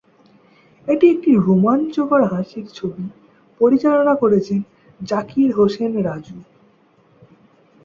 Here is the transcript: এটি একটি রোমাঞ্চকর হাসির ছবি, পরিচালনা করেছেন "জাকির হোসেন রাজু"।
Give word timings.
এটি 0.87 1.05
একটি 1.09 1.31
রোমাঞ্চকর 1.37 2.21
হাসির 2.25 2.67
ছবি, 2.73 3.05
পরিচালনা 3.61 4.13
করেছেন 4.15 4.59
"জাকির 5.01 5.49
হোসেন 5.55 5.91
রাজু"। 6.03 6.37